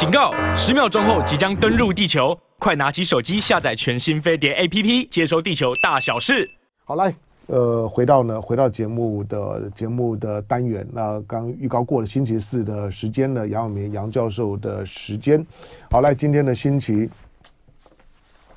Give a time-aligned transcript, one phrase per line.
[0.00, 0.32] 警告！
[0.56, 6.50] 十秒钟后即将登陆地球，快拿起手机下载全新飞碟 APP，接收地球大小事。
[6.86, 7.14] 好，来，
[7.48, 10.88] 呃，回到呢，回到节目的节目的单元。
[10.90, 15.46] 那刚预告过了星期四的时间呢，杨永明杨教授的时间。
[15.90, 17.10] 好，来，今天的星期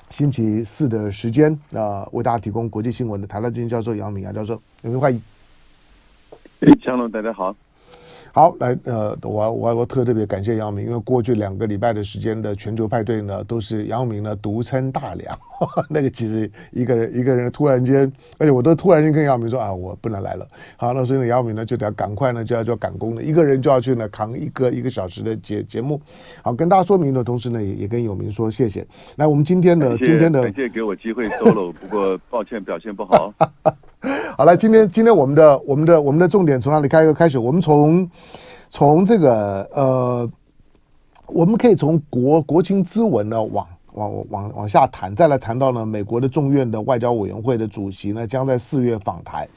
[0.10, 4.54] 星期四的时间，那、呃、为大家提供国际新闻的台大基金教授杨永明杨教授，
[4.84, 5.22] 有没有欢迎？
[6.62, 7.54] 哎，江龙，大家好。
[8.36, 15.40] 好，来，呃，我我我特特别感谢姚明，因为过去两个礼拜的时间的全球派对呢，都是姚明呢独撑大梁，
[15.88, 20.48] 那个其实一个人一个人突然间，而且我都突然间跟姚明说啊，我不能来了。
[20.78, 26.02] 好，那所以呢，姚明呢就得要赶快呢就要就要赶工了，一个人就要去呢扛一个一个小时的节节目。
[26.42, 28.84] 好，跟大家说明的同时呢，也也跟有明说谢谢。
[29.18, 33.32] 来，我们今天的今天的感谢给我机会 solo，不过抱歉表现不好。
[34.38, 37.40] 好，了，今天今天我们的我们的我们的重点从哪里开开始？
[37.40, 38.10] 我们从
[38.68, 40.30] 从这个呃，
[41.28, 49.48] 我们可以从国国情咨文呢往往往往下谈，再来谈到呢美国的众院的外交委员会的主席呢将在四月访台。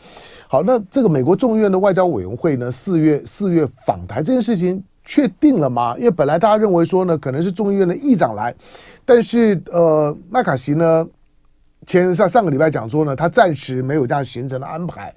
[0.46, 5.96] 好，那这个美国众院的外交委员会呢四月四月访台这件事情确定了吗？
[5.98, 8.54] 因为本来大家认为说呢可能是众议院的议长来，
[9.04, 11.04] 但是呃麦卡锡呢。
[11.86, 15.14] 前上上个礼拜讲说呢，他暂时没有这样行程的安排，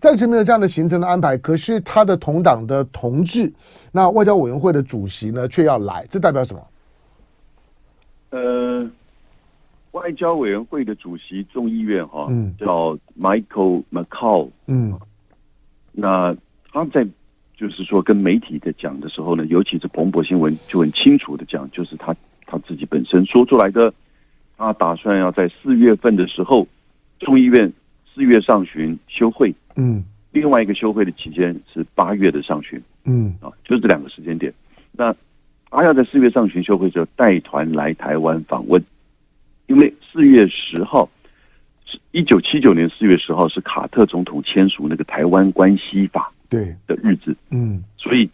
[0.00, 1.36] 暂时没有这样的行程的安排。
[1.36, 3.52] 可是他的同党的同志，
[3.92, 6.66] 那外交委员会的主席呢，却要来，这代表什么？
[8.30, 8.90] 呃，
[9.92, 14.98] 外交委员会的主席众议院哈，嗯，叫 Michael McCaul，嗯，
[15.92, 16.34] 那
[16.72, 17.06] 他在
[17.56, 23.92] 就是说跟媒体在讲的时候呢，尤其是彭博新闻就很清楚的讲，就是他他自己本身说出来的。
[24.58, 26.66] 他打算要在四月份的时候，
[27.20, 27.72] 众议院
[28.12, 34.52] 四月上旬休会，嗯，另外一个休会的期间是八月的上旬，嗯，啊，就是这两个时间点。
[34.90, 35.14] 那
[35.70, 38.84] 他要在四月上旬休会的时候带团来台湾访问，
[39.68, 41.08] 因为四月十号
[41.84, 46.74] 是一九七九年四月十号是卡特总统签署那个台湾关系法对。
[46.88, 48.28] 的日子，嗯，所以。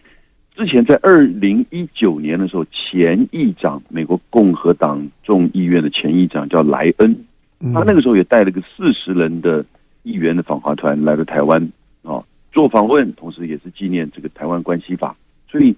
[0.55, 7.25] 之前在二零一九年的时候，前议长美国共和党众议院的前议长叫莱恩，
[7.73, 9.65] 他那个时候也带了个四十人的
[10.05, 11.61] 议员的访华团来到台湾
[12.05, 12.23] 啊，
[12.53, 15.17] 做访问，同时也是纪念这个台湾关系法。
[15.49, 15.75] 所以，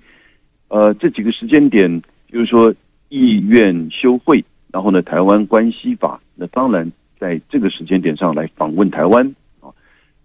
[0.68, 2.74] 呃，这几个时间点，就是说
[3.08, 9.72] 议院休会，然后呢，台湾关系法，那当然在这个时间点上来访问台湾啊。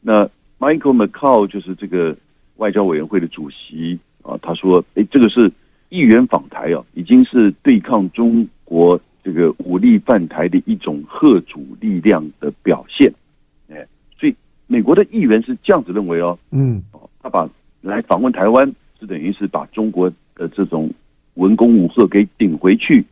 [0.01, 0.29] 那
[0.59, 2.17] Michael McCall 就是这个
[2.57, 3.97] 外交委员会的主席。
[4.23, 5.51] 啊，他说：“哎，这个是
[5.89, 13.11] 议员访台啊，已经是对抗中国这个武力犯台的一种贺主力量的表现。
[13.69, 13.85] 哎，
[14.19, 14.35] 所以
[14.67, 16.37] 美国的议员是这样子认为哦。
[16.51, 16.81] 嗯，
[17.21, 17.49] 他把
[17.81, 20.89] 来访问台湾，是等于是把中国的这种
[21.33, 23.03] 文攻武吓给顶回去，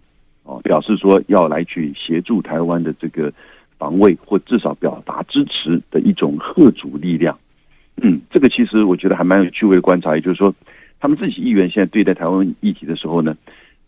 [0.43, 3.33] 哦，表示说要来去协助台湾的这个
[3.77, 7.37] 防卫，或至少表达支持的一种贺主力量。
[7.97, 10.53] 嗯，这个其实我觉得还蛮有趣味的观察，也就是说。”
[10.99, 13.35] 他们自己议员现在对待台湾议题的时候呢，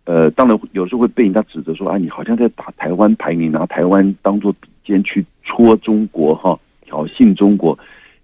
[0.06, 7.78] 呃，当然有时候会被人家指责说啊，你好像在打台湾排名拿台湾当做笔尖去戳中国哈，挑衅中国。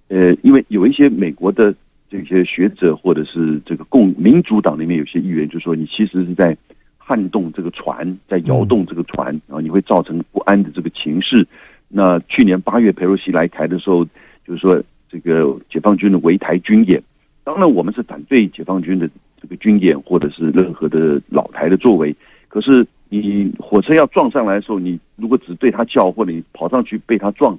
[0.08, 1.76] 呃，因为有一些美国的
[2.10, 6.56] 这些学者或者是这个共民主党里面有些议员就说，你其实是在
[6.98, 11.46] 撼动这个船，在摇动这个船，然后你会造成不安的这个情势。
[11.90, 14.06] 那去年八月裴洛西来台的时候，
[14.46, 17.04] 就是说这个解放军的围台军演。
[17.48, 19.10] 当然，我们是反对解放军的
[19.42, 22.14] 这个军演，或者是任何的老台的作为。
[22.50, 27.58] 可是，你火车要撞上来的时候，你如果只对他叫，或者你跑上去被他撞，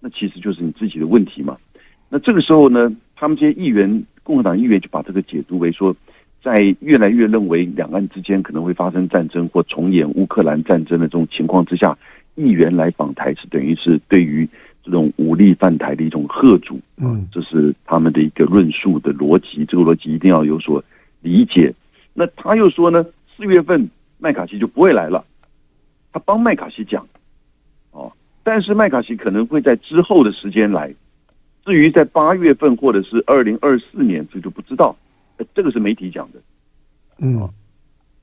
[0.00, 1.56] 那其实就是你自己的问题嘛。
[2.08, 5.94] 那这个时候呢，他们这些议员，共和党议员就把这个解读为说，
[6.42, 11.96] 在越来越认为两岸之间可能会发生战争或重演乌克兰战争的这种情况之下，
[12.34, 14.48] 议员来访台是等于是对于。
[14.82, 20.82] 这种武力犯台的一种贺主，嗯，这是他们的一个论述的逻辑，这个逻辑一定要有所
[21.20, 21.74] 理解。
[22.14, 23.04] 那他又说呢，
[23.36, 25.24] 四月份麦卡锡就不会来了，
[26.12, 27.06] 他帮麦卡锡讲，
[27.90, 28.10] 哦，
[28.42, 30.94] 但是麦卡锡可能会在之后的时间来，
[31.64, 34.96] 至于在八月份或者是二零二四年，这就不知道，
[35.54, 36.40] 这个是媒体讲的，
[37.18, 37.48] 嗯，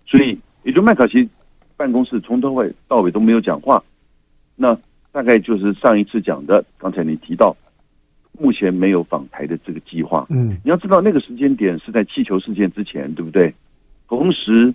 [0.08, 1.30] 所以也就麦卡锡
[1.78, 3.84] 办公室从头尾到尾都没有讲话，
[4.56, 4.75] 那。
[5.15, 7.56] 大概就是上一次讲的，刚才你提到，
[8.38, 10.25] 目前没有访台的这个计划。
[10.29, 13.56] 嗯，你要知道那个时间点是在气球事件之前，对不对？
[14.09, 14.73] 同时，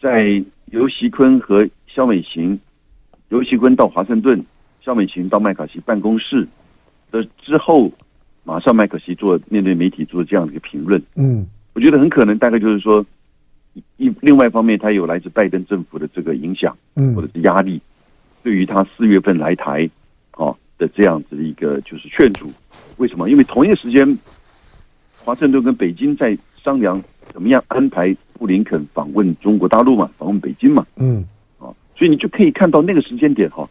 [0.00, 2.58] 在尤习坤和肖美琴，
[3.28, 4.42] 尤习坤到华盛顿，
[4.80, 6.48] 肖美琴到麦卡锡办公室
[7.10, 7.92] 的之后，
[8.44, 11.02] 马上麦卡锡做面对媒体做这样的一个评论。
[11.16, 13.04] 嗯，我觉得很可能大概就是说，
[13.98, 17.78] 一另外一方面，他有来自拜登政府的这个影响，嗯，或者是压力，
[18.42, 19.88] 对于他四月份来台，
[20.32, 22.50] 啊的这样子的一个就是劝阻。
[22.98, 23.30] 为什么？
[23.30, 24.18] 因为同一个时间，
[25.24, 27.02] 华盛顿跟北京在商量
[27.32, 31.24] 怎么样安排布林肯访问中国大陆嘛，访问北京嘛，嗯，
[31.58, 33.68] 啊，所以你就可以看到那个时间点哈，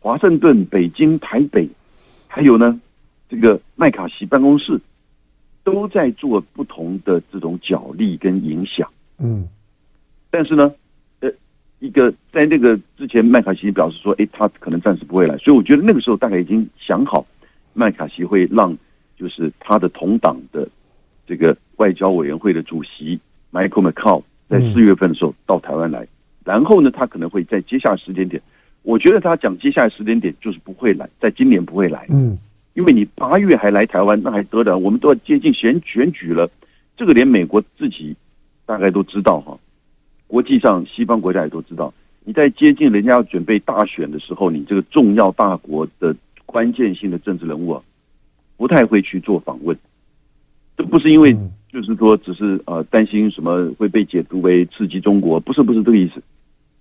[0.00, 1.68] 华盛顿、北京、台北，
[2.26, 2.80] 还有呢，
[3.28, 4.80] 这个麦卡锡办公室
[5.62, 9.46] 都在做不同的这种角力跟影响，嗯，
[10.30, 10.72] 但是呢，呃，
[11.80, 17.26] 一个在那个之前，麦卡锡表示说，哎，他可能暂时不会来，所以我觉得那个时候大概已经想好，
[17.74, 18.76] 麦卡锡会让
[19.16, 20.68] 就是他的同党的。
[21.30, 23.20] 这个外交委员会的主席
[23.52, 26.08] Michael McCall 在四月份的时候到台湾来，嗯、
[26.42, 28.40] 然后呢，他可能会在接下来时间点，
[28.80, 32.38] 我觉得他讲接下来时间点就是不会来，在今年不会来，嗯，
[32.72, 34.78] 因为你八月还来台湾，那还得了？
[34.78, 36.50] 我们都要接近选选举了，
[36.96, 38.16] 这个连美国自己
[38.64, 39.58] 大概都知道哈，
[40.28, 41.92] 国际上西方国家也都知道，
[42.24, 46.14] 你在接近人家要准备大选的时候，你这个重要大国的
[46.46, 47.82] 关键性的政治人物啊，
[48.56, 49.76] 不太会去做访问。
[50.76, 51.36] 这不是因为，
[51.72, 56.22] 就是说，只是呃担心什么会被解读为刺激中国，不是不是这个意思。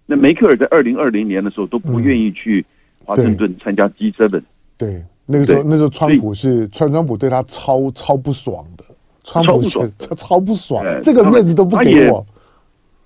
[0.05, 2.63] 那梅克尔在二零二零年的时候都不愿意去
[3.03, 4.41] 华盛顿参加 G7。
[4.77, 8.85] 对，那个时候那时候川普是川川普对他超超不爽的，
[9.23, 12.25] 川普超超不爽，这个面子都不给我。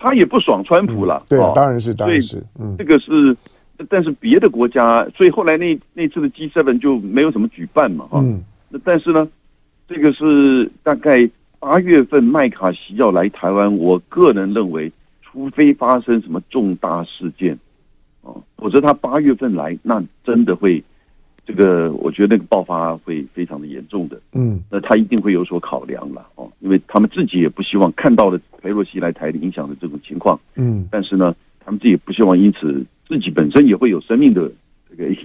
[0.01, 1.23] 他也不爽川普了。
[1.29, 3.37] 对，当然是当然是，嗯，这个是，
[3.87, 8.23] 但是别的国家，所以后来那那次的 G7 就没有什么举办嘛，哈，
[8.69, 9.27] 那但是呢。
[9.93, 14.89] 这个是大概八月份麦卡锡要来台湾，我个人认为，
[15.21, 17.59] 除非发生什么重大事件，
[18.21, 20.81] 哦，否则他八月份来，那真的会，
[21.45, 34.51] 这个我觉得那个爆发会非常的严重的，嗯，那他一定会有所考量了，哦，因为他们自己也不希望看到了裴洛西来台的影响的这种情况，嗯，但是呢，他们自己也不希望因此自己本身也会有生命的
[34.89, 35.15] 这个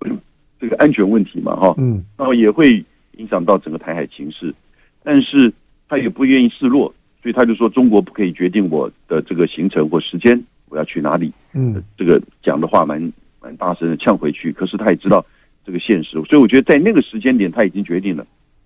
[0.60, 2.84] 这个安全问题嘛，哈，嗯，然后也会。
[3.18, 4.54] 影响到整个台海情势，
[5.02, 5.50] 但是
[5.88, 10.38] 他也不愿意示弱，所以他就说中国不可以决定我的这个行程或时间，
[10.68, 11.32] 我要去哪里。
[11.54, 13.00] 嗯，这个讲的话蛮
[13.40, 15.24] 蛮大声的呛回去，可是他也知道
[15.66, 18.24] 这个现实，所以我觉得在那个时间点他已经决定了，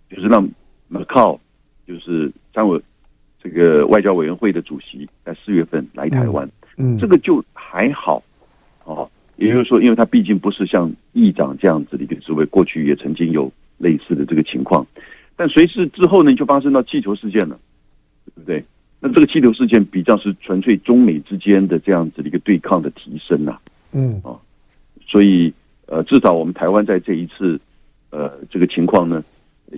[0.08, 0.46] 就是让
[0.92, 1.40] McCaul
[1.88, 2.78] 就是参委
[3.42, 6.48] 这个外交委员会的主席在四月份来台湾。
[6.76, 8.22] 嗯，这个就还好，
[8.84, 13.50] 哦，也就是说，因为他毕竟不是像议长这样子的一个职位，过去也曾经有。
[13.82, 14.86] 类似的这个情况，
[15.36, 17.58] 但随之之后呢，就发生到气球事件了，
[18.26, 18.62] 对不对？
[19.00, 23.58] 那这个气球事件比较是纯粹中美之间的这样子的一个对抗的提升呐，
[23.92, 24.36] 嗯啊，
[25.06, 25.50] 所以
[25.90, 27.60] 呃，至少我们台湾在这一次
[28.10, 29.24] 呃这个情况呢，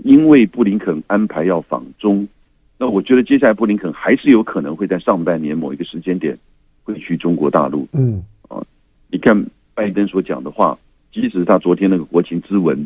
[0.05, 2.29] 因为布林肯安排要访中，
[2.76, 6.38] 那我觉得接下来布林肯还是有可能会在上半年某一个时间点
[6.85, 8.62] 会去中国大陆，嗯啊，
[9.09, 10.79] 你看拜登所讲的话，
[11.11, 12.79] 即使他昨天那个国情咨文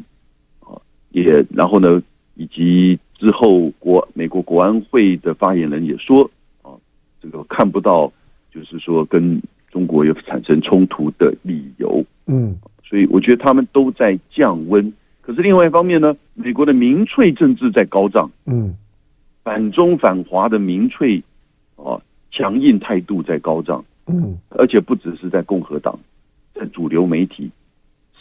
[0.61, 0.79] 啊。
[1.11, 2.01] 也，然后呢，
[2.35, 6.31] 以及之后国美国国安会的发言人也说，
[6.63, 6.71] 啊，
[7.21, 8.13] 这个看不到，
[8.53, 12.55] 就是说跟中国有产生冲突的理由，嗯，
[12.89, 14.93] 所以我觉得他们都在降温。
[15.21, 18.77] 可是另外一方面呢，美国的民粹政治在高涨，嗯，
[19.43, 21.23] 反中反华的民粹
[21.75, 22.01] 啊，
[22.31, 25.99] 强硬态度在高涨，嗯，而且不只是在共和党，
[26.55, 27.51] 在主流媒体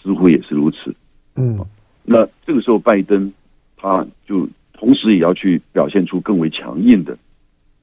[0.02, 0.96] 似乎也是如此，
[1.36, 1.60] 嗯。
[2.08, 3.34] 那这个时候，拜登
[3.76, 7.18] 他就同时也要去表现出更为强硬的，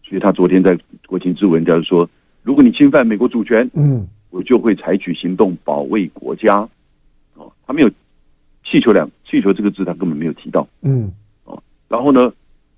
[0.05, 2.09] 所以他昨天在国情咨文就是说，
[2.43, 6.69] 如果你侵犯美国主权，嗯，我就会采取行动保卫国家。
[7.35, 7.91] 哦，他没有
[8.65, 11.13] 气球两气球这个字，他根本没有提到，嗯，
[11.45, 12.33] 哦，然后呢，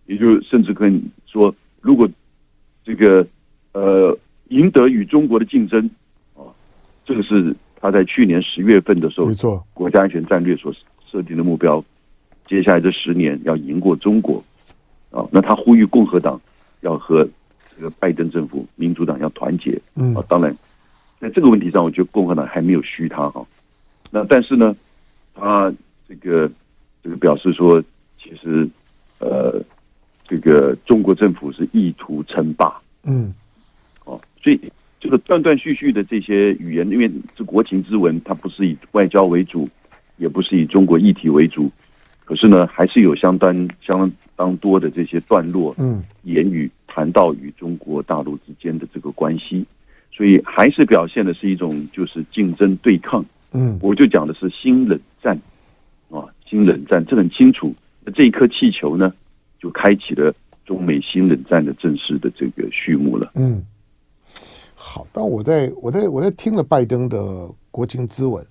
[0.04, 2.06] 也就甚至可以说，如果
[2.84, 3.26] 这个
[3.72, 4.14] 呃
[4.48, 5.88] 赢得与中国的竞争，
[6.34, 6.44] 啊，
[7.06, 10.70] 这个是他在去年十月份的时候，没错，国家安全战略所。
[11.06, 11.84] 设定的目标，
[12.48, 14.42] 接下来这十年要赢过中国，
[15.12, 16.40] 啊，那他呼吁共和党
[16.80, 17.24] 要和
[17.76, 20.52] 这个拜登政府、民主党要团结，嗯，啊，当然，
[21.24, 23.42] 在这个问题上，我觉得共和党还没有虚他哈，
[24.10, 24.76] 那但是呢，
[25.34, 25.72] 他
[26.06, 26.50] 这个
[27.02, 27.82] 这个表示说，
[28.22, 28.68] 其实
[29.20, 29.58] 呃，
[30.28, 33.32] 这个中国政府是意图称霸，嗯，
[34.04, 34.60] 哦，所以
[35.00, 39.66] 这个断断续续的这些语言，因为是国情之文，它不是以外交为主。
[40.16, 41.68] 也不是以中国议题为主，
[42.24, 49.66] 可是呢，还是有相当相当多的这些段落，嗯，言语谈到与中国大陆之间的这个关系，
[50.16, 55.36] 所以还是表现的是一种就是竞争对抗，嗯，我就讲的是新冷战，
[56.08, 57.74] 啊，新冷战，这很清楚。
[58.04, 59.12] 那这一颗气球呢，
[59.58, 60.32] 就开启了
[60.64, 63.32] 中美新冷战的正式的这个序幕了。
[63.34, 63.60] 嗯，
[64.76, 68.46] 好，但我在我在我在听了拜登的国情咨文，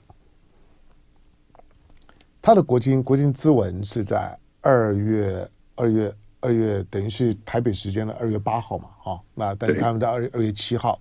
[2.42, 11.00] 他的国情国情咨文是在二月二月二月，等于是台北时间的二月八号嘛，啊，那但是他们在二二月七号，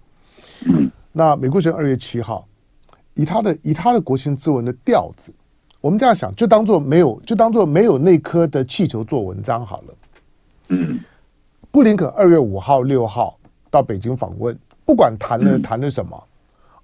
[0.67, 2.47] 嗯，那美国时间二月七号，
[3.15, 5.33] 以他的以他的国情咨文的调子，
[5.81, 9.95] 我们这样想，就当做没有，就当做没有那颗的气球做文章好了。
[10.69, 10.99] 嗯，
[11.71, 13.39] 布林肯二月五号、六号
[13.71, 16.23] 到北京访问，不管谈了谈了什么，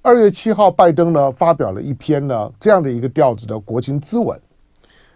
[0.03, 4.39] 二月七号拜登呢发表了一篇呢这样的一个调子的国情咨文。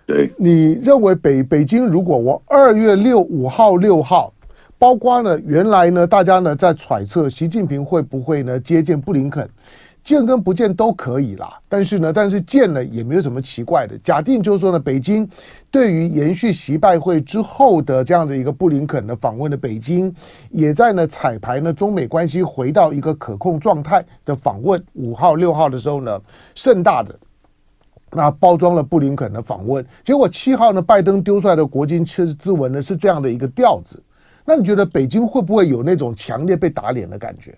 [0.04, 4.32] 对，你认为北北京如果我二月六五号、六号，
[4.82, 9.48] 包括呢原来呢大家呢在揣测习近平会不会呢接见布林肯？
[10.02, 13.96] 见跟不见都可以啦，但是呢，但是见了也没有什么奇怪的。
[13.98, 15.28] 假定就是说呢，北京
[15.70, 20.12] 对于延续习拜会之后的这样的一个布林肯的访问的北京，
[20.50, 24.84] 也在呢彩排呢中美关系回到一个可控状态的访问。
[24.94, 26.20] 五号六号的时候呢，
[26.56, 27.16] 盛大的
[28.10, 29.86] 那包装了布林肯的访问。
[30.02, 34.02] 结果七号呢，拜登丢出来的国情咨文呢是这样的一个调子。
[34.44, 37.54] 那你觉得北京会不会有那种强烈被打脸的感觉？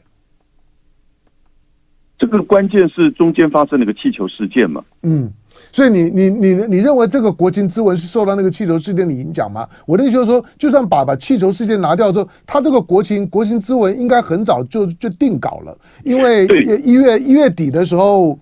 [2.17, 4.83] 这个关键是中间发生了一个气球事件嘛？
[5.03, 5.31] 嗯，
[5.73, 9.69] 所以你你你你认为这个国情之文是受到那个气球事件的影响吗？
[9.85, 16.47] 我的意思就是说，就算把把气球事件拿掉之后，他这个国情国情之文应该很早就就定稿了，因为
[16.85, 18.38] 一月一月底的时候，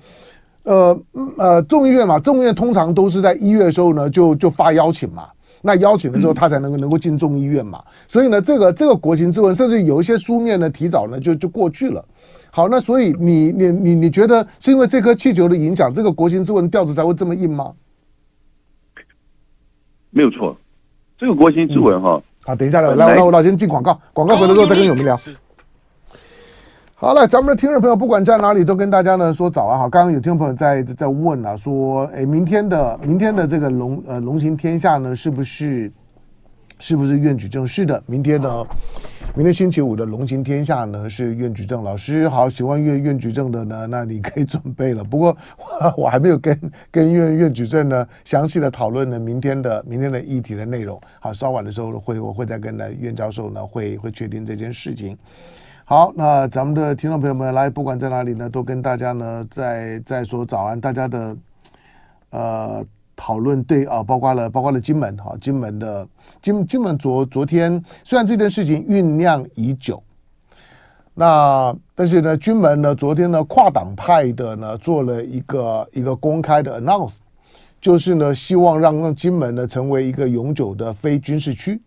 [0.65, 1.03] 呃
[1.39, 5.29] 呃众议院嘛，众议院通常都是在一月的时候呢就就发邀请嘛，
[5.63, 12.05] 那邀请了之后他才能够能够进众议院嘛，所以呢这个这个国情咨文甚至有一些书面呢提早呢就就过去了。
[12.51, 17.73] 好，那所以你你你你觉得是因为这颗气球的影响，这个国情咨文调子才会这么硬吗？
[20.11, 20.55] 没有错，
[21.17, 22.23] 这个国情咨文哈、嗯。
[22.45, 25.17] 好，等一下来，来，来，我老先进广告，广告回来之后再跟永明聊。
[27.03, 29.91] 好了，咱们的听众朋友不管在哪里，都跟大家呢说早安好。
[29.91, 35.91] 刚刚有听众朋友在在问啊，说，哎，明天的明天的这个龙呃龙行天下呢，是不是
[36.79, 37.67] 是不是愿举证？
[37.67, 38.01] 是的？
[38.07, 38.65] 明天呢？
[39.35, 42.29] 明天星期五的龙行天下呢，是愿举证老师。
[42.29, 45.03] 好，喜欢愿愿举证的呢，那你可以准备了。
[45.03, 45.37] 不过
[45.99, 46.57] 我还没有跟
[46.89, 51.01] 跟愿愿举证呢详细的讨论呢明天的明天的议题的内容。
[51.19, 55.19] 好，稍晚的时候会我会再跟呢愿教授呢会会确定这件事情。
[55.93, 60.81] 好，那咱们的听众朋友们来，不管在哪里呢，都跟大家呢再再说早安。
[60.81, 61.37] 大家的
[62.31, 62.87] 呃。
[63.15, 66.09] 讨论对啊，包括了包括了金门哈，金门的
[66.41, 70.03] 金金门昨昨天虽然这件事情酝酿已久，
[71.13, 77.19] 那但是呢，金门呢昨天呢跨党派的呢做了一个一个公开的 announce，
[77.83, 81.79] 就是呢希望让让金门呢成为一个永久的非军事区。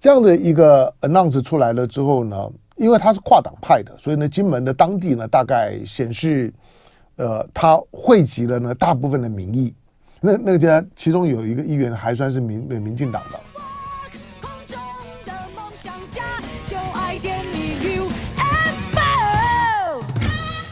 [0.00, 6.52] 这样的一个 announce 出来了之后呢，因为他是跨党派的，所以呢金门的当地呢大概显示。
[7.20, 9.74] 呃，他汇集了呢大部分的民意，
[10.20, 13.40] 那那个家其中有一个议员还算是民民进党的。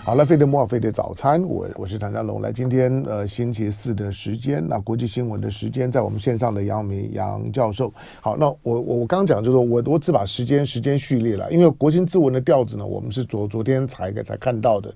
[0.07, 2.41] 好了，费德莫尔飞碟早餐，我我是唐家龙。
[2.41, 7.93] 来，今天呃星期四的时间，那国际新闻的时间，在我们线上的杨明杨教授。
[8.21, 14.95] 好，那我我我刚讲就是说我我只把时间时间序列了，因为国情之文的调子呢，我们是昨昨天才才看到的。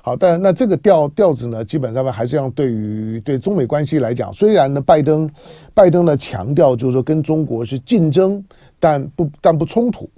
[0.00, 5.30] 好，但那这个调调子呢，基本上呢还是要对于对中美关系来讲，虽然呢拜登
[5.74, 8.42] 拜登呢强调就是说跟中国是竞争，
[8.80, 10.08] 但不但不冲突。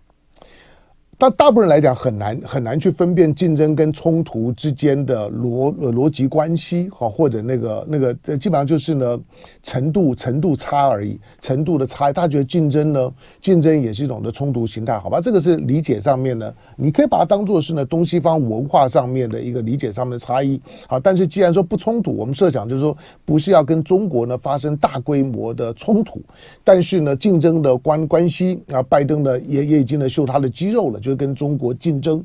[1.20, 9.20] 但大部分人来讲很难很难去分辨竞争跟冲突之间的逻逻辑关系，好，或者那个那个这基本上就是呢
[9.62, 12.10] 程度程度差而已，程度的差。
[12.10, 15.20] 大家觉得竞争呢，竞争也是一种的冲突形态，好吧？
[15.20, 20.58] 这个是理解上面呢，你可以把它当做是呢东西方文化上面的一个理解上面的差异。
[20.88, 22.96] 好，但是既然说不冲突，我们设想就是说
[23.26, 26.18] 不是要跟中国呢发生大规模的冲突，
[26.64, 31.09] 但是呢竞争的关关系啊，拜登呢也也已经呢秀他的肌肉了，就。
[31.14, 32.22] 跟中国竞争，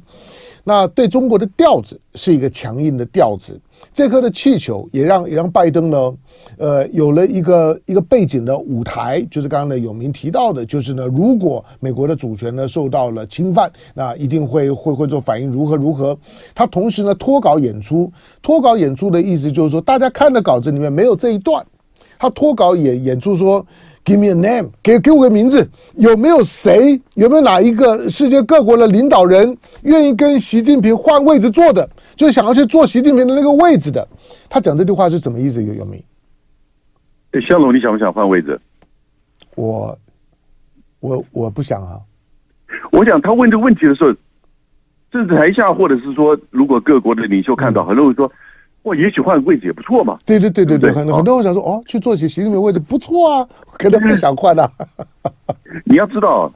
[0.63, 3.59] 那对中国的调子是一个强硬的调子。
[3.93, 6.13] 这颗的气球也让也让拜登呢，
[6.57, 16.17] 呃，有了一个一个背景的舞台，就是刚刚呢有明提到的，就是呢，如果美国的主权呢受到了侵犯，那一定会会会做反应，如何如何。
[16.53, 18.11] 他同时呢脱稿演出，
[18.41, 21.65] 脱稿演出的意思就是说，大家看的稿子里面没有这一段，
[22.17, 23.65] 他脱稿演演出说。
[24.05, 27.01] Give me a name，给给我个名字，有没有谁？
[27.15, 31.89] 有没有哪一个世界各国的领导人愿意跟习近平换位置坐的？
[32.15, 34.07] 就是想要去坐习近平的那个位置的。
[34.47, 35.63] 他讲这句话是什么意思？
[35.63, 36.05] 有有没？
[37.31, 38.62] 哎，香龙，你想不想换位置？
[39.55, 39.97] 我
[41.00, 42.00] 我我不想啊。
[42.91, 44.13] 我想他问这个问题的时候，
[45.12, 48.31] 这台下或者是说，如果各国的领袖看到，很多人说，
[48.85, 50.17] 哇，也许换个位置也不错嘛。
[50.25, 54.71] 对对对对对，很多很多人想说，哦，去做习习近平位置不错啊，可能不想换啊。
[55.85, 56.51] 你要知道，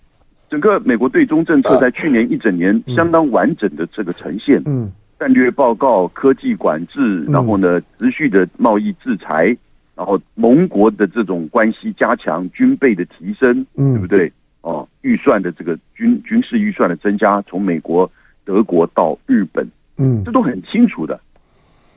[0.49, 9.57] 整个美国对中政策在去年一整年相当完整的这个呈现，嗯，战略报告、科技管制，然后呢，持续的贸易制裁，
[9.95, 14.31] 然后盟国的这种关系加强、军备的提升，嗯，对不对？
[14.61, 18.09] 哦，预算的这个军军事预算的增加，从美国、
[18.45, 19.67] 德国到日本，
[19.97, 21.19] 嗯，这都很清楚的。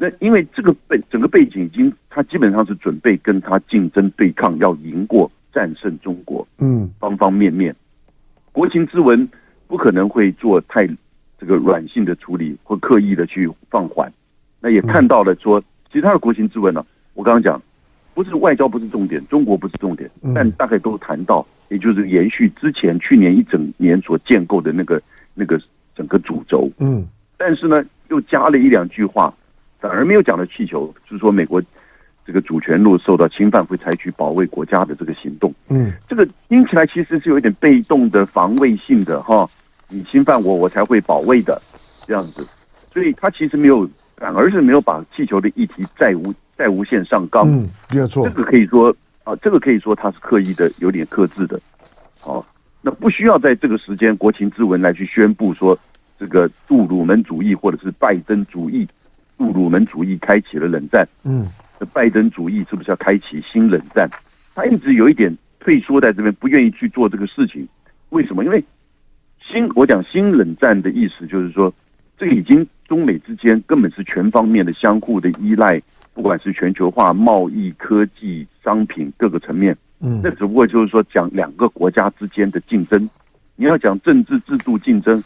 [0.03, 7.73] 那因为这个背整个背景已经，他基本上是准备跟他竞争对抗，要赢过、战胜中国，嗯，方方面面。
[8.51, 9.29] 国情之文
[9.69, 10.89] 不可能会做太
[11.39, 14.13] 这个软性的处理，或刻意的去放缓。
[14.61, 17.63] 那也看到了说，其他的国情之文呢，我刚刚讲，
[18.13, 21.47] 不是外交不是重点，中国不是重点，但大概都谈到。
[21.69, 25.01] 也就是延续之前去年一整年所建构的那个
[25.33, 25.63] 那个
[25.95, 27.07] 整个主轴，嗯，
[27.37, 29.33] 但是呢，又加了一两句话，
[29.83, 31.61] 反而没有讲到气球，就是说美国
[32.25, 39.51] 这个主权路受到侵犯，会采取保卫国家的这个行动，嗯，这个听起来其实是有一点被动的防卫性的哈，
[39.89, 41.61] 你侵犯我，我才会保卫的
[42.07, 42.49] 这样子，
[42.93, 48.95] 所以他其实没有，反而是没有把气球的议题再无再无限上纲，嗯，没有错，这个可以说。
[49.25, 51.61] 啊，这个可以说他是刻意的，有点克制的。
[52.21, 52.47] 好、啊，
[52.81, 55.79] 那不需要在这个时间国情之文来去宣布说
[56.19, 58.85] 这个杜鲁门主义或者是拜登主义，
[59.37, 61.07] 杜鲁门主义开启了冷战。
[61.25, 61.47] 嗯，
[61.81, 64.09] 那拜登主义是不是要开启新冷战？
[64.55, 67.67] 他一直有一点退缩在这边，不愿意去做这个事情。
[68.11, 68.45] 为什么？
[68.45, 68.63] 因为
[69.41, 71.73] 新我讲新冷战的意思就是说，
[72.19, 75.81] 这个已经中美之间根本是全方面的相互的依赖。
[76.15, 83.09] 不管是全球化、贸易、科技、商品各个层面，嗯，那只不过就是说讲两个国家之间的竞争。
[83.57, 85.25] 你要讲政治制度竞争，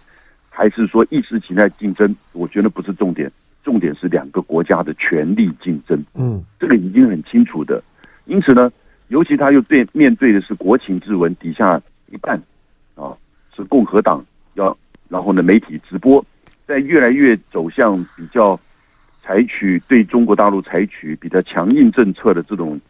[0.49, 2.15] 还是说意识形态竞争？
[2.33, 3.29] 我觉得不是重点，
[3.67, 6.01] 重点是两个国家的权力竞争。
[6.15, 7.83] 嗯，这个已经很清楚的。
[8.27, 8.73] 因此呢，
[9.09, 12.41] 尤其他又对面对的是国情之文底下一半
[12.95, 13.13] 啊，
[13.57, 16.25] 是共和党要，然后呢，媒体直播，
[16.65, 18.59] 在越来越走向比较。
[19.19, 22.81] 采取对中国大陆采取比较强硬政策的这种，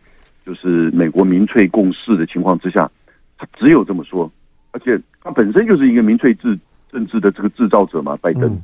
[0.44, 2.90] 就是美国民粹共识的情况之下，
[3.38, 4.30] 他只有这么说，
[4.72, 6.58] 而且他本身就是一个民粹制
[6.92, 8.60] 政治的这个制造者嘛，拜登，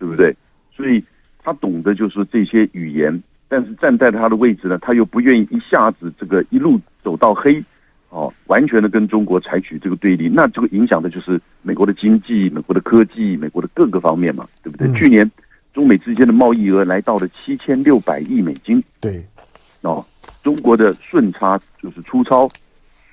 [0.00, 0.34] 对不对？
[0.74, 1.00] 所以
[1.42, 7.62] 他懂得就是这些语言，但是站在他的位置呢，他又不愿意一下子这个一路走到黑，
[8.10, 14.92] 哦，完全的跟中国采取这个对立，那这个影响的就是美国的经济、美国的科技、美国的各个方面嘛，对不对？
[14.92, 15.30] 去年。
[15.74, 19.24] 中美之间的贸易额来到了七千六百亿美金，对，
[19.80, 20.04] 哦，
[20.42, 22.46] 中国的顺差就是粗糙，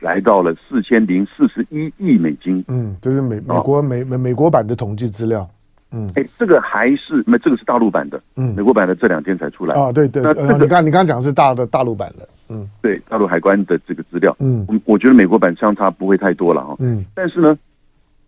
[0.02, 2.62] 来到了四千零四十一亿美金。
[2.68, 5.50] 嗯，这是美美国美美美国版的统计资料。
[5.92, 8.22] 嗯，哎，这个还是那这个是大陆版的。
[8.36, 9.76] 嗯，美国版的这两天才出来。
[9.76, 10.22] 啊，对对。
[10.22, 12.28] 那这个你刚你刚讲的是大的大陆版的。
[12.50, 14.36] 嗯，对，大陆海关的这个资料。
[14.40, 16.76] 嗯，我我觉得美国版相差不会太多了哈。
[16.80, 17.58] 嗯，但是呢，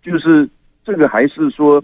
[0.04, 0.50] 就是
[0.84, 1.84] 这个还是说。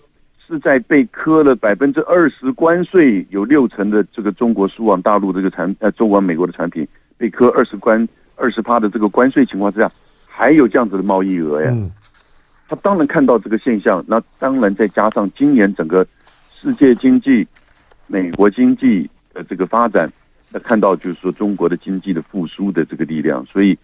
[0.49, 6.87] 是在被课了百分之二十关税，有六成的这个中国输往大陆这个产呃，中往美国的产品
[7.17, 9.91] 被课二十关二十趴的这个关税情况之下，
[10.25, 11.69] 还有这样子的贸易额呀。
[11.73, 11.91] 嗯，
[12.67, 16.05] 他当然看到这个现象，那当然再加上今年整个
[16.51, 17.47] 世界经济、
[18.07, 20.11] 美国经济的这个发展，
[20.51, 23.77] 那看到就是说中国的经济的复苏的这个力量，所以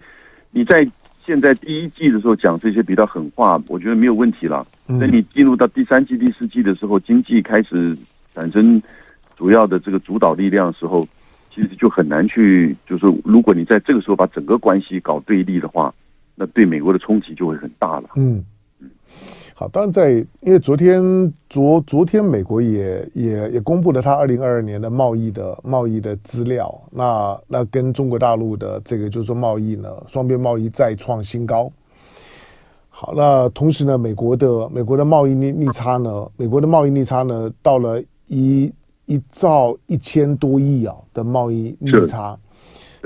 [0.52, 0.88] 你在。
[1.26, 4.68] 现在第一季的时候讲这些比较狠话，我觉得没有问题了。
[5.00, 7.98] 等你进入到第三季、第四季的时候，经济开始
[8.36, 8.82] 产生
[9.38, 11.08] 主要的这个主导力量的时候，
[11.50, 15.94] 其实就很难去，就是如果你在这个时候把整个关系搞对立的话，
[16.36, 18.10] 那对美国的冲击就会很大了。
[18.18, 18.44] 嗯。
[19.56, 31.72] 好，当然在，因为昨天昨昨天美国也也也公布了他二零二二年的贸易的贸易的资料，那那跟中国大陆的这个就是说贸易呢，双边贸易再创新高。
[32.90, 38.74] 好，那同时呢，美国的美国的贸易逆逆差呢，美国的贸易逆差呢，到了一
[39.06, 42.38] 一兆一千多亿啊的贸易逆差。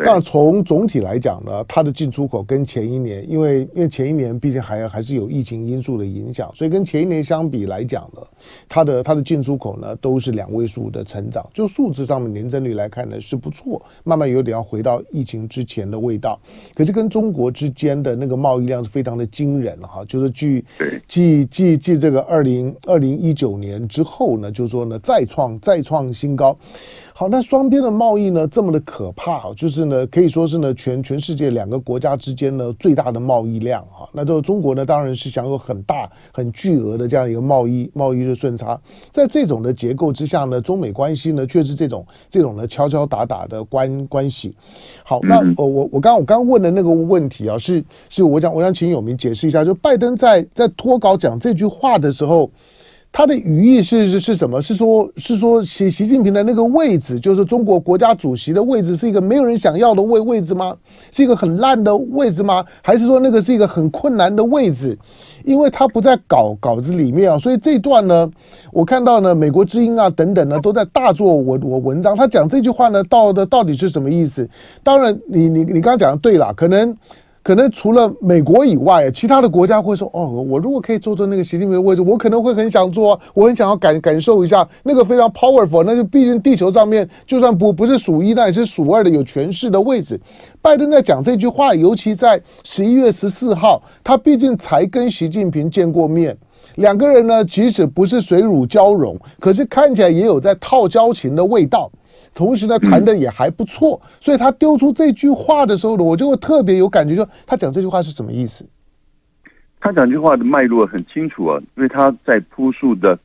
[0.06, 8.22] 但从总体来讲呢，它的进出口跟前一年，因为因为前一年毕竟还还是有疫情因素的影响，所以跟前一年相比来讲呢，
[8.70, 16.40] 它的它的进出口呢都是两位数的成长，就数字上面年增率来看呢是不错，慢慢有点要回到疫情之前的味道。
[16.76, 20.64] 可是跟中国之间的那个贸易量是非常的惊人哈，就是据
[21.08, 26.56] 继继继这个二零二零一九年之后呢，就说呢再创再创新高。
[27.14, 34.08] 好，那双边的贸易呢这么的可怕，就是呢可以说是呢全全世界两个国家之间呢最大的贸易量啊。
[34.14, 38.80] 那都中国呢当然是享有很大很巨额的这样一个贸易贸易的顺差，
[39.12, 44.56] 在这种的结构之下呢，中美关系呢却是这种这种的敲敲打打的关关系。
[45.04, 52.50] 好，那我我我刚我刚问的那个问题啊，是是我想我想请永明解释一下，就拜登在在脱稿讲这句话的时候。
[53.12, 54.62] 他的语义是是是什么？
[54.62, 60.76] 是说，是说习习近平的那个位置，就是中国国家主席的位置，是一个没有人想要的位位置吗？
[61.12, 62.64] 是一个很烂的位置吗？
[62.84, 64.96] 还是说那个是一个很困难的位置？
[65.44, 68.30] 因为他不在稿稿子里面啊，所以这段呢，
[68.72, 72.16] 我看到呢，美国之音啊等等呢，都在大做文我文章。
[72.16, 74.48] 他讲这句话呢，到的到底是什么意思？
[74.84, 76.96] 当然你，你你你刚刚讲的对了，可能。
[77.48, 90.20] 可能除了美国以外，其他的国家会说：“哦，我如果可以坐坐那个习近平的位置，我可能会很想坐，我很想要感感受一下那个非常 powerful，那就毕竟地球上面就算不不是数一，那也是数二的有权势的位置。”
[90.62, 96.38] 拜登在讲这句话，尤其在十一月十四号，他毕竟才跟习近平见过面，
[96.76, 101.90] 两个人呢，即使不是水乳交融，可是看起来也有在套交情的味道。
[102.38, 108.64] 同时呢，谈的也还不错，所以他丢出这句话的时候呢，我就会特别有感觉，说他讲这句话是什么意思？
[109.80, 113.18] 他讲这句话的脉络很清楚啊，因为他在铺述的，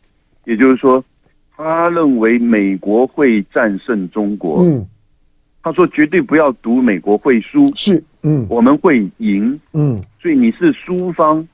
[0.47, 1.05] 也就是说，
[1.55, 4.63] 他认为美国会战胜中国。
[4.63, 4.87] 嗯，
[5.63, 11.47] 他说绝对不要赌美国会输，是，嗯，我们会赢，嗯，所以你是输方，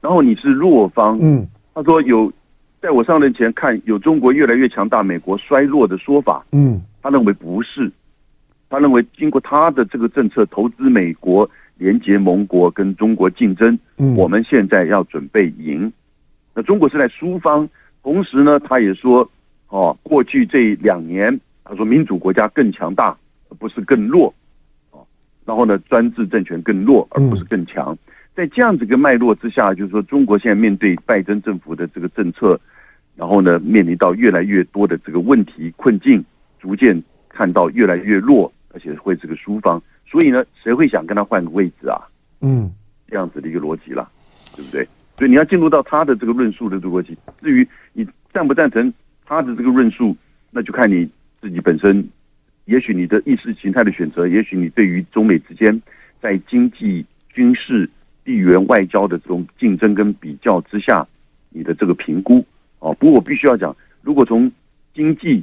[0.00, 2.32] 然后你是弱方，嗯，他说有。
[2.80, 7.90] 在我上任前看有中国越来越强大，美国衰弱的说法，嗯，他认为不是，
[8.70, 15.92] 他认为经过他的这个政策，投资美国，连结盟国，跟中国竞争，嗯，我们现在要准备赢，
[16.54, 17.68] 那中国是在输方，
[18.02, 19.28] 同时呢，他也说，
[19.68, 23.16] 哦，过去这两年，他说民主国家更强大，
[23.48, 24.32] 而不是更弱，
[24.92, 25.04] 哦，
[25.44, 27.92] 然后呢，专制政权更弱，而不是更强。
[27.92, 27.98] 嗯
[28.38, 32.56] 在这样子一个脉络之下，就是说，中国现在面对拜登政府的这个政策，
[33.16, 36.24] 然后呢，面临到越来越多的这个问题困境，
[36.60, 41.98] 逐渐看到越来越弱，而且会这个输方，所以呢，谁会想跟他换个位置啊？
[42.40, 42.72] 嗯，
[43.08, 44.08] 这样子的一个逻辑啦，
[44.54, 44.86] 对不对？
[45.16, 47.18] 所以你要进入到他的这个论述的这个逻辑。
[47.42, 48.94] 至于你赞不赞成
[49.26, 50.16] 他的这个论述，
[50.52, 52.08] 那就看你自己本身，
[52.66, 55.82] 也许你的意识形态的选择，也许你对于中美之间
[56.20, 57.90] 在经济、军事。
[58.28, 61.06] 地缘外交的这种竞争跟比较之下，
[61.48, 62.44] 你的这个评估
[62.78, 64.52] 啊，不过我必须要讲，如果从
[64.92, 65.42] 经济、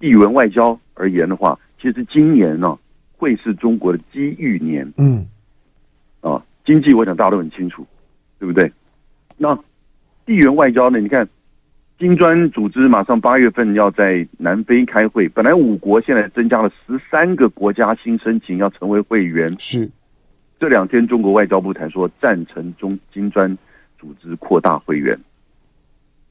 [0.00, 2.78] 地缘外交而言的话，其实今年呢
[3.18, 4.90] 会是中国的机遇年。
[4.96, 5.26] 嗯，
[6.22, 7.86] 啊，经济我想大家都很清楚，
[8.38, 8.72] 对不对？
[9.36, 9.54] 那
[10.24, 10.98] 地缘外交呢？
[10.98, 11.28] 你看，
[11.98, 19.54] 金砖组织马上八月份要在南非开会，本来五国现在增加了十三个国家新申请要成为会员。
[19.58, 19.90] 是。
[20.58, 23.56] 这两天，中国外交部才说赞成中金砖
[23.98, 25.18] 组织扩大会员，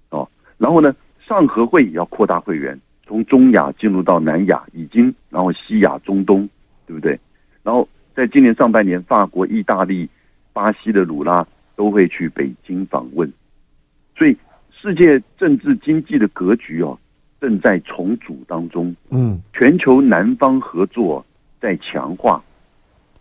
[0.10, 0.96] 哦，然后呢，
[1.28, 6.50] 上合会也要扩大会员，从中亚进入到南亚，已经，然后西亚、中东，
[6.88, 7.20] 对不对？
[7.62, 10.10] 然后在今年上半年，法国、意大利、
[10.54, 13.32] 巴西的鲁拉都会去北京访问，
[14.18, 14.36] 所以
[14.72, 16.98] 世界政治经济的格局哦，
[17.40, 21.24] 正在重组当中，嗯，全球南方合作
[21.62, 22.44] 在强化。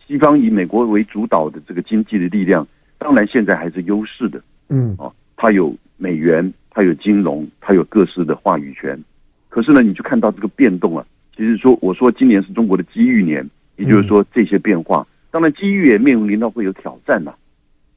[0.07, 9.01] 西方以美国为主导的这个经济的力量，当然现在还是优势的，嗯，啊，它有美元，它有金融，它有各式的话语权。
[9.49, 17.33] 可是呢，你就看到这个变动啊，其实说我说今年是中国的机遇年，也就是说这些变化，当然机遇也面临到会有挑战呐，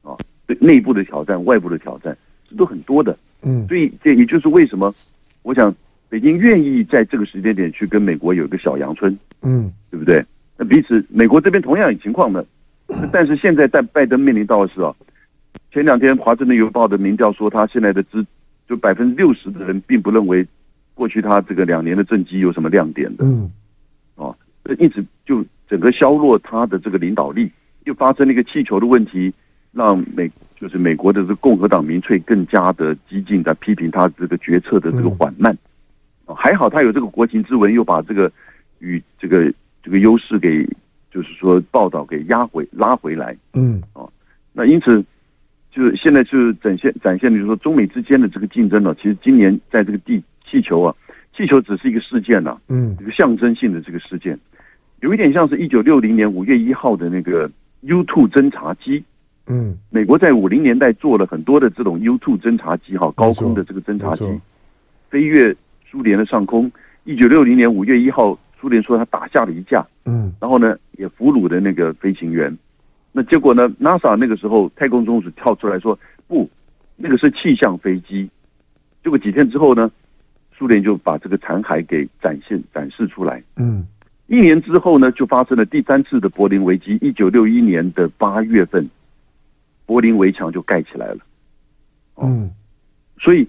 [0.01, 0.17] 啊，
[0.47, 2.17] 对内部的挑战、外部的挑战，
[2.49, 4.91] 这都很多的，嗯，所以这也就是为什么
[5.43, 5.73] 我想
[6.09, 10.25] 北京愿意在这个时间点去跟美国有一个小阳春，嗯，对不对？
[10.61, 12.45] 那彼此，美国这边同样有情况的，
[13.13, 14.93] 但是现在在拜登面临到的是啊，
[15.71, 18.25] 前两天《华盛顿邮报》的民调说，他现在的支
[18.67, 20.45] 就百分之六十的人并不认为
[20.93, 23.49] 过去他这个两年的政绩有什么亮点的，嗯，
[24.17, 24.35] 啊，
[24.77, 27.49] 一直就整个削弱他的这个领导力，
[27.85, 29.33] 又发生了一个气球的问题，
[29.71, 35.57] 让美就是美国的这个共和党民粹更加的激进的批评他这个决策的这个缓慢，
[36.25, 38.29] 啊，还好他有这个国情之文，又把这个
[38.79, 39.49] 与这个。
[39.89, 40.63] 这个优势给，
[41.09, 44.07] 就是说报道给压回拉回来，嗯，啊，
[44.53, 45.03] 那因此
[45.71, 50.95] 就是现在就是展现展现的就是说中美之间的这个竞争呢，其实今年在这个地气球啊，
[51.35, 54.37] 气球只是一个事件呐，嗯，一个象征性的这个事件，
[54.99, 57.49] 有一点像是一九六零年五月一号的那个
[57.81, 59.03] U two 侦察机，
[59.47, 64.23] 嗯，美国在五零年代做了很多的这种 U two 侦察机哈，高空的这个侦察机，
[65.09, 65.51] 飞越
[65.89, 66.71] 苏联的上空。
[67.05, 72.55] 一九六零年五月一号，苏联说他打下了一架，嗯，然后呢也俘虏了那个飞行员。
[73.11, 76.49] 那结果呢，NASA 那个时候太空总署跳出来说不，
[76.97, 78.29] 那个是气象飞机。
[79.03, 79.89] 结果几天之后呢，
[80.57, 83.41] 苏联就把这个残骸给展现展示出来。
[83.55, 83.87] 嗯，
[84.27, 86.97] 一年之后呢，就发生了第三次的柏林危机。
[87.01, 88.89] 一九六一年的八月份，
[89.85, 91.19] 柏林围墙就盖起来了。
[92.17, 92.51] 嗯，
[93.19, 93.47] 所以，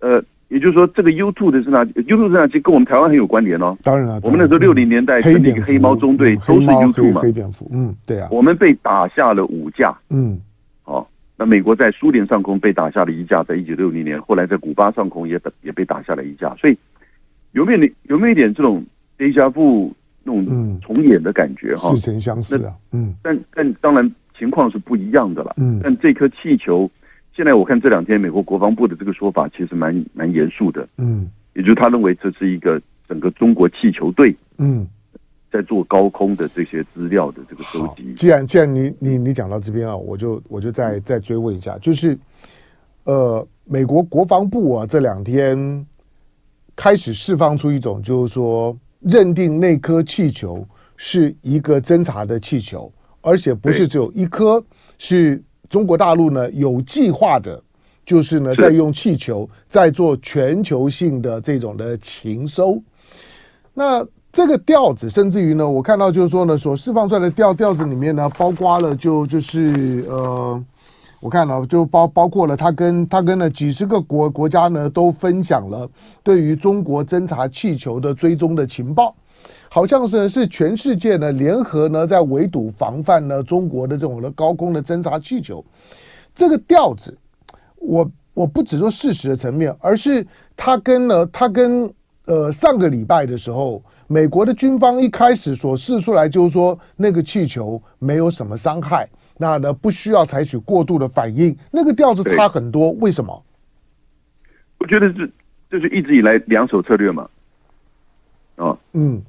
[0.00, 0.22] 呃。
[0.48, 3.76] 也就是说，这个 U2 的侦察 U2 侦察机跟我们台湾很有关联哦。
[3.82, 7.20] 当然了，我们那时候六零年代成立一个黑猫中队，都是 U2 嘛。
[7.20, 8.28] 黑蝙蝠，嗯，对啊。
[8.30, 10.40] 我们被打下了五架，嗯，
[10.84, 11.06] 哦，
[11.36, 16.76] 那美国在苏联上空被打下了一架，在一九六零年，后来在古巴上空也也被打下了一架，所以
[17.52, 18.82] 有没有有没有一点这种
[19.18, 19.92] déjà vu
[20.24, 21.90] 那种重演的感觉哈？
[21.90, 23.12] 似曾相识啊，嗯。
[23.22, 25.78] 但但当然情况是不一样的了，嗯。
[25.84, 26.90] 但这颗气球。
[27.38, 34.84] 现在我看这两天美国国防部的这个说法其实蛮蛮严肃的，嗯，也就是他认为这是一个整个中国气球队，嗯，
[35.48, 38.12] 在做高空的这些资料的这个收集。
[38.16, 42.18] 既然既然你你你讲到这边啊，我就我就再再追问一下，就是
[43.04, 45.86] 呃，美国国防部啊这两天
[46.74, 54.60] 开始释放出一种，就是说认定那颗气球是一个侦察的气球，而且不是只有一颗
[54.98, 55.40] 是。
[55.68, 57.62] 中国大陆呢有计划的，
[58.06, 62.82] 就是呢 在用气球在做全球性的这种的情搜。
[63.74, 70.64] 那这个调子，甚至于呢，我看到就是说呢，所释放出来的调调子里面呢，包括了就就是呃，
[71.20, 75.88] 我看到就包包括了他跟他跟了几十个国国家呢都分享了
[76.22, 79.14] 对于中国侦察气球的追踪的情报。
[79.70, 85.64] 好像是是全世界呢联合呢在围堵防范呢中国的这种的高空的侦察气球，
[86.34, 87.16] 这个调子，
[87.76, 90.26] 我我不只说事实的层面，而是
[90.56, 91.92] 他跟呢他跟
[92.24, 103.44] 呃上个礼拜的时候，美国的军方一开始所试出来就是说那个气球没有什么伤害，那呢不需要采取过度的反应，那个调子差很多，为什么？
[104.78, 105.30] 我觉得是
[105.70, 107.28] 就是一直以来两手策略嘛，
[108.56, 109.22] 啊，嗯。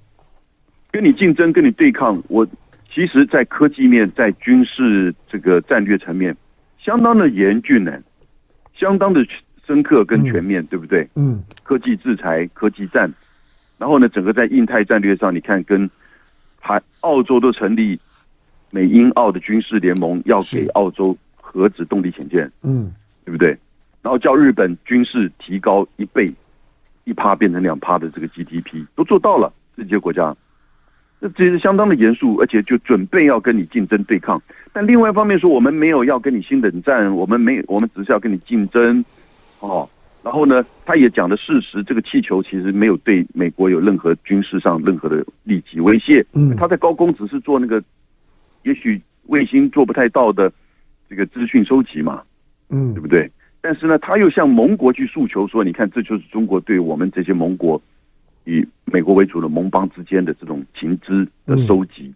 [0.92, 2.48] 跟你竞争，跟你对抗，我
[2.92, 6.36] 其实，在科技面，在军事这个战略层面，
[6.80, 7.94] 相当的严峻呢，
[8.74, 9.26] 相当的
[9.68, 11.08] 深刻跟全面，嗯、对不对？
[11.16, 13.12] 嗯，科技制裁、科技战，
[13.78, 15.88] 然后呢，整个在印太战略上，你看，跟
[16.60, 18.00] 还澳洲都成立
[18.72, 22.92] 美英澳的军事联盟，要给澳洲核子动力潜舰，嗯，
[23.24, 23.50] 对不对？
[24.02, 26.26] 然后叫日本军事提高一倍，
[27.04, 30.36] 一趴变成两趴的这个 GDP 都做到了，这些国家。
[31.22, 34.42] 这其实相当的严肃，而且就准备要跟你竞争对抗。
[34.72, 39.04] 但另外一方面说，我们没有要跟你新冷战，我们没，我们只是要跟你竞争，
[39.60, 39.90] 哦。
[40.22, 46.26] 然后呢，他也讲的事实，这个气球其实没有对美国有任何军事上任何的立即威胁。
[46.34, 47.82] 嗯，他在高空只是做那个，
[48.64, 50.52] 也许卫星做不太到的
[51.10, 52.22] 这个资讯收集嘛，
[52.70, 53.32] 嗯，对不对？
[53.62, 57.82] 但是呢，他又向盟国去诉求说，你看，这就是中国对我们这些盟国。
[58.50, 62.16] 以美国为主的盟邦之间的这种情资的收集，嗯、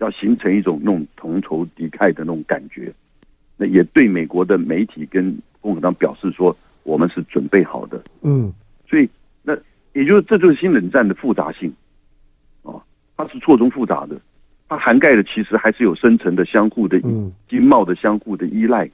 [0.00, 2.92] 要形成一种那种同仇敌忾的那种感觉，
[3.56, 8.02] 那也对美国的媒体跟共和党表示说，我们是准备好的。
[8.20, 8.52] 嗯，
[8.86, 9.08] 所以
[9.42, 9.56] 那
[9.94, 11.72] 也就是这就是新冷战的复杂性，
[12.62, 12.82] 哦，
[13.16, 14.20] 它是错综复杂的，
[14.68, 17.00] 它涵盖的其实还是有深层的相互的
[17.48, 18.90] 经贸的相互的依赖，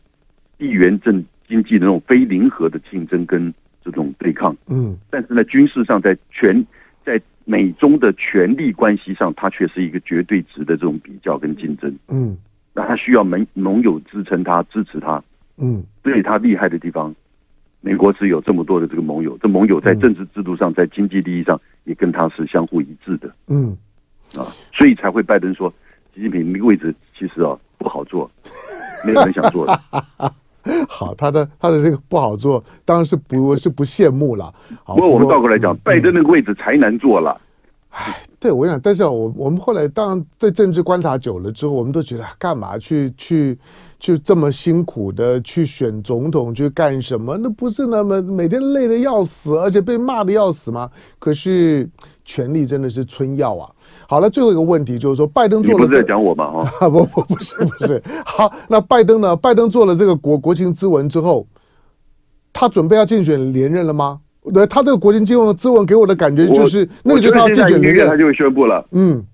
[0.57, 3.53] 地缘政经济的那种非零和的竞争跟。
[3.87, 6.67] 这种对抗，嗯，但是呢，军事上在权
[7.05, 12.37] 在美中的权力关系上，它却是一个绝对值的这种比较跟竞争，嗯，
[12.75, 15.23] 那它需要盟盟友支撑它支持它，
[15.59, 17.15] 嗯，所以它厉害的地方，
[17.81, 23.77] 美国是有这么多的这个盟友，这盟友在政治制度上，在经济利益上也跟它是相互一致的，嗯，
[24.37, 25.73] 啊，所以才会拜登说，
[26.13, 28.29] 习近平那个位置其实啊不好做，
[29.07, 29.81] 没有人想做的。
[30.89, 34.53] 好，他的他的这个不好做，当然是不是不羡慕了。
[34.85, 37.41] 好，不过我们倒过来讲，嗯、拜登那个位置才难做了。
[37.91, 43.59] 哎，对，我想，但是我我们后来当然对政治观察久了之后，我们都觉得干嘛去去
[43.99, 47.39] 去这么辛苦的去选总统去干什么？
[47.39, 50.91] 那不是那么每天累的要死，而且被骂的要死吗？
[51.19, 51.89] 可是
[52.27, 53.71] 权力真的是春药啊。
[54.07, 56.65] 好了，最后一个问题就是说，拜登做了这个，你不是在讲我吗？
[56.65, 58.03] 哈， 不不不是不是。
[58.27, 59.35] 好，那拜登呢？
[59.35, 61.47] 拜登做了这个国国情咨文之后，
[62.53, 64.21] 他准备要竞选连任了吗？
[64.53, 68.87] 对，他这个国情咨文给我的感觉就是，那个就是他要竞选连任，他就会宣布了。
[68.93, 69.25] 嗯，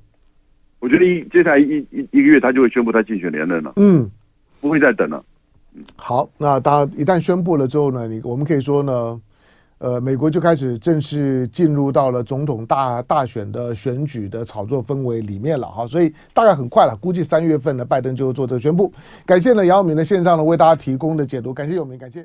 [0.81, 3.73] 我觉得一接下来一一一个月，他就会宣布他竞选连任了。
[3.77, 4.11] 嗯，
[4.61, 5.23] 不会再等了。
[5.97, 9.21] 好，那当然一旦宣布了之后呢，你我们可以说呢，
[9.83, 18.93] 呃，美国就开始正式进入到了总统大大选的选举的炒作氛围里面了哈，所以大概很快了，估计三月份呢，拜登就做这个宣布。
[19.27, 22.25] 感谢呢，姚明的线上呢为大家提供的解读，感谢有明，感谢。